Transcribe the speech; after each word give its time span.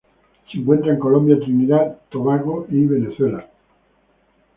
Se 0.51 0.57
encuentra 0.57 0.93
en 0.93 0.97
Colombia, 0.99 1.37
Trinidad 1.39 1.95
y 1.95 2.11
Tobago 2.11 2.65
y 2.71 2.85
Venezuela. 2.87 3.47